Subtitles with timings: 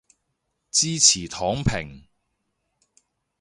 [0.71, 2.03] 支持躺平